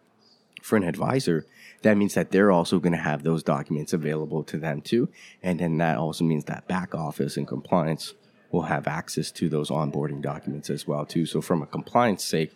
for 0.62 0.76
an 0.76 0.84
advisor, 0.84 1.44
that 1.82 1.96
means 1.96 2.14
that 2.14 2.30
they're 2.30 2.52
also 2.52 2.78
going 2.78 2.92
to 2.92 3.08
have 3.10 3.22
those 3.22 3.42
documents 3.42 3.92
available 3.92 4.42
to 4.44 4.56
them 4.56 4.80
too. 4.80 5.08
And 5.42 5.58
then 5.60 5.76
that 5.78 5.98
also 5.98 6.24
means 6.24 6.44
that 6.44 6.68
back 6.68 6.94
office 6.94 7.36
and 7.36 7.46
compliance 7.46 8.14
will 8.52 8.62
have 8.62 8.86
access 8.86 9.32
to 9.32 9.48
those 9.48 9.68
onboarding 9.68 10.22
documents 10.22 10.70
as 10.70 10.86
well 10.86 11.04
too. 11.04 11.26
So 11.26 11.42
from 11.42 11.60
a 11.60 11.66
compliance 11.66 12.24
sake, 12.24 12.52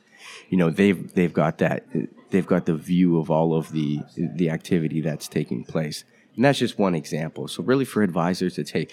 you 0.48 0.56
know, 0.56 0.70
they've 0.70 1.12
they've 1.14 1.32
got 1.32 1.58
that 1.58 1.84
they've 2.30 2.46
got 2.54 2.66
the 2.66 2.76
view 2.76 3.18
of 3.18 3.30
all 3.30 3.52
of 3.54 3.72
the 3.72 4.00
the 4.16 4.48
activity 4.50 5.00
that's 5.00 5.28
taking 5.28 5.64
place. 5.64 6.04
And 6.36 6.44
that's 6.44 6.60
just 6.60 6.78
one 6.78 6.94
example. 6.94 7.48
So 7.48 7.64
really 7.64 7.84
for 7.84 8.00
advisors, 8.04 8.58
it's 8.58 8.70
hey, 8.70 8.86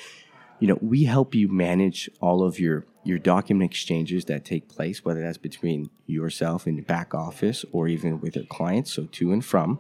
you 0.60 0.68
know, 0.68 0.78
we 0.82 1.04
help 1.04 1.36
you 1.36 1.48
manage 1.48 2.10
all 2.22 2.44
of 2.44 2.60
your 2.60 2.86
your 3.04 3.20
document 3.20 3.70
exchanges 3.70 4.26
that 4.26 4.44
take 4.44 4.68
place, 4.68 5.06
whether 5.06 5.22
that's 5.22 5.38
between 5.38 5.92
yourself 6.08 6.66
and 6.66 6.76
your 6.76 6.86
back 6.86 7.14
office 7.14 7.64
or 7.72 7.88
even 7.88 8.20
with 8.20 8.36
your 8.36 8.46
clients, 8.46 8.92
so 8.94 9.06
to 9.06 9.32
and 9.32 9.46
from 9.46 9.80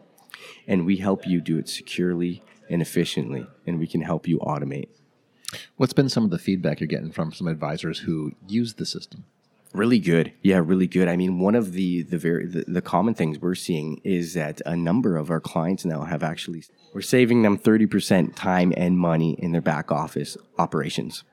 and 0.67 0.86
we 0.86 0.98
help 0.98 1.27
you 1.27 1.41
do 1.41 1.58
it 1.58 1.70
securely 1.70 2.44
and 2.70 2.82
efficiently, 2.82 3.48
and 3.65 3.79
we 3.79 3.88
can 3.88 4.01
help 4.01 4.27
you 4.27 4.39
automate. 4.39 4.89
What's 5.77 5.94
been 5.94 6.10
some 6.10 6.24
of 6.24 6.32
the 6.32 6.39
feedback 6.39 6.79
you're 6.79 6.88
getting 6.88 7.12
from 7.12 7.32
some 7.32 7.48
advisors 7.48 8.00
who 8.00 8.34
use 8.48 8.74
the 8.74 8.86
system? 8.86 9.25
Really 9.75 10.00
good, 10.00 10.32
yeah, 10.41 10.62
really 10.63 10.88
good. 10.88 11.10
I 11.10 11.17
mean, 11.17 11.39
one 11.39 11.53
of 11.53 11.74
the 11.74 12.03
the 12.03 12.17
very 12.17 12.46
the, 12.46 12.63
the, 12.65 12.82
common 12.82 13.13
things 13.13 13.39
we're 13.39 13.55
seeing 13.55 14.00
is 14.05 14.34
that 14.34 14.62
a 14.65 14.74
number 14.74 15.17
of 15.17 15.29
our 15.29 15.41
clients 15.41 15.84
now 15.84 16.05
have 16.05 16.24
actually 16.24 16.63
we're 16.94 17.01
saving 17.01 17.41
them 17.41 17.58
thirty 17.58 17.86
percent 17.86 18.38
time 18.38 18.72
and 18.77 18.98
money 18.98 19.34
in 19.34 19.51
their 19.51 19.60
back 19.62 19.91
office 19.91 20.38
operations. 20.58 21.25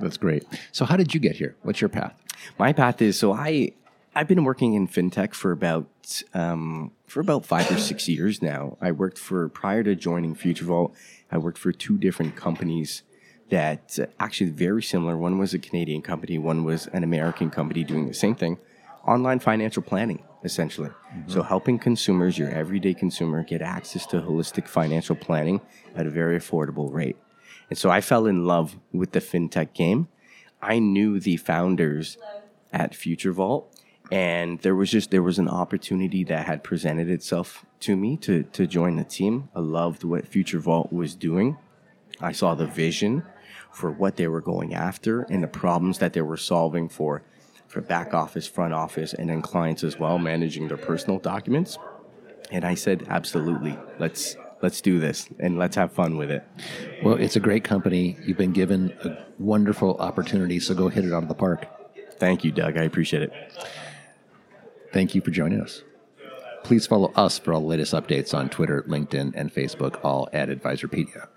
That's 0.00 0.16
great. 0.16 0.44
So, 0.70 0.84
how 0.84 0.96
did 0.96 1.12
you 1.12 1.18
get 1.18 1.34
here? 1.34 1.56
What's 1.62 1.80
your 1.80 1.88
path? 1.88 2.14
My 2.56 2.72
path 2.72 3.02
is 3.02 3.18
so 3.18 3.32
I 3.32 3.72
I've 4.14 4.28
been 4.28 4.44
working 4.44 4.74
in 4.74 4.86
fintech 4.86 5.34
for 5.34 5.50
about 5.50 5.88
um, 6.34 6.92
for 7.08 7.18
about 7.18 7.46
five 7.46 7.68
or 7.68 7.78
six 7.78 8.08
years 8.08 8.40
now. 8.40 8.76
I 8.80 8.92
worked 8.92 9.18
for 9.18 9.48
prior 9.48 9.82
to 9.82 9.96
joining 9.96 10.36
FutureVault. 10.36 10.94
I 11.32 11.38
worked 11.38 11.58
for 11.58 11.72
two 11.72 11.98
different 11.98 12.36
companies 12.36 13.02
that 13.50 13.98
uh, 13.98 14.06
actually 14.20 14.50
very 14.50 14.82
similar. 14.82 15.16
One 15.16 15.38
was 15.38 15.54
a 15.54 15.58
Canadian 15.58 16.02
company. 16.02 16.38
One 16.38 16.64
was 16.64 16.86
an 16.88 17.04
American 17.04 17.50
company 17.50 17.84
doing 17.84 18.06
the 18.06 18.14
same 18.14 18.34
thing, 18.34 18.58
online 19.06 19.38
financial 19.38 19.82
planning 19.82 20.22
essentially. 20.44 20.88
Mm-hmm. 20.88 21.32
So 21.32 21.42
helping 21.42 21.80
consumers, 21.80 22.38
your 22.38 22.48
everyday 22.48 22.94
consumer, 22.94 23.42
get 23.42 23.60
access 23.60 24.06
to 24.06 24.20
holistic 24.20 24.68
financial 24.68 25.16
planning 25.16 25.60
at 25.96 26.06
a 26.06 26.10
very 26.10 26.38
affordable 26.38 26.92
rate. 26.92 27.16
And 27.68 27.76
so 27.76 27.90
I 27.90 28.00
fell 28.00 28.26
in 28.26 28.46
love 28.46 28.76
with 28.92 29.10
the 29.10 29.20
fintech 29.20 29.74
game 29.74 30.06
I 30.60 30.78
knew 30.78 31.20
the 31.20 31.36
founders 31.36 32.18
at 32.72 32.92
FutureVault, 32.92 33.64
and 34.10 34.60
there 34.60 34.74
was 34.74 34.90
just 34.90 35.10
there 35.10 35.22
was 35.22 35.38
an 35.38 35.48
opportunity 35.48 36.24
that 36.24 36.46
had 36.46 36.64
presented 36.64 37.08
itself 37.08 37.64
to 37.80 37.96
me 37.96 38.16
to 38.18 38.42
to 38.44 38.66
join 38.66 38.96
the 38.96 39.04
team. 39.04 39.48
I 39.54 39.60
loved 39.60 40.04
what 40.04 40.30
FutureVault 40.30 40.92
was 40.92 41.14
doing. 41.14 41.56
I 42.20 42.32
saw 42.32 42.54
the 42.54 42.66
vision 42.66 43.24
for 43.72 43.90
what 43.90 44.16
they 44.16 44.28
were 44.28 44.40
going 44.40 44.74
after 44.74 45.22
and 45.22 45.42
the 45.42 45.48
problems 45.48 45.98
that 45.98 46.12
they 46.12 46.22
were 46.22 46.36
solving 46.36 46.88
for 46.88 47.22
for 47.68 47.82
back 47.82 48.14
office, 48.14 48.46
front 48.46 48.72
office, 48.72 49.12
and 49.12 49.28
then 49.28 49.42
clients 49.42 49.84
as 49.84 49.98
well, 49.98 50.18
managing 50.18 50.68
their 50.68 50.78
personal 50.78 51.18
documents. 51.18 51.78
And 52.50 52.64
I 52.64 52.74
said, 52.74 53.06
absolutely, 53.08 53.78
let's 53.98 54.36
let's 54.62 54.80
do 54.80 54.98
this 54.98 55.28
and 55.38 55.58
let's 55.58 55.76
have 55.76 55.92
fun 55.92 56.16
with 56.16 56.30
it. 56.30 56.44
Well, 57.02 57.14
it's 57.14 57.36
a 57.36 57.40
great 57.40 57.64
company. 57.64 58.16
You've 58.24 58.38
been 58.38 58.52
given 58.52 58.92
a 59.04 59.24
wonderful 59.38 59.96
opportunity, 59.98 60.58
so 60.58 60.74
go 60.74 60.88
hit 60.88 61.04
it 61.04 61.12
out 61.12 61.22
of 61.22 61.28
the 61.28 61.34
park. 61.34 61.66
Thank 62.18 62.42
you, 62.42 62.50
Doug. 62.50 62.76
I 62.76 62.82
appreciate 62.82 63.22
it. 63.22 63.32
Thank 64.92 65.14
you 65.14 65.20
for 65.20 65.30
joining 65.30 65.60
us. 65.60 65.82
Please 66.64 66.86
follow 66.86 67.12
us 67.14 67.38
for 67.38 67.52
all 67.52 67.60
the 67.60 67.66
latest 67.66 67.94
updates 67.94 68.34
on 68.34 68.48
Twitter, 68.48 68.84
LinkedIn, 68.88 69.32
and 69.34 69.54
Facebook, 69.54 70.00
all 70.02 70.28
at 70.32 70.48
Advisorpedia. 70.48 71.28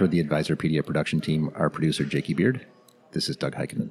For 0.00 0.08
the 0.08 0.24
Advisorpedia 0.24 0.82
production 0.82 1.20
team, 1.20 1.50
our 1.54 1.68
producer, 1.68 2.04
Jakey 2.04 2.32
Beard, 2.32 2.64
this 3.12 3.28
is 3.28 3.36
Doug 3.36 3.54
Heikkinen. 3.54 3.90